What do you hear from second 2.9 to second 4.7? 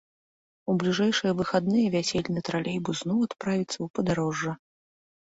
зноў адправіцца ў падарожжа.